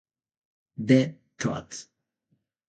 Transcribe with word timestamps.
The 0.77 1.13
Todd. 1.37 1.75